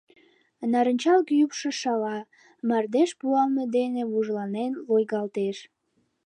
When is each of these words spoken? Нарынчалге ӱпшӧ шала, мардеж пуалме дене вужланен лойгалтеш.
Нарынчалге 0.71 1.33
ӱпшӧ 1.43 1.69
шала, 1.81 2.17
мардеж 2.67 3.09
пуалме 3.19 3.63
дене 3.75 4.01
вужланен 4.11 4.71
лойгалтеш. 4.87 5.57